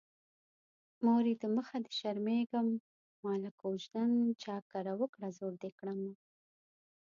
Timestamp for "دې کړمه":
5.61-6.11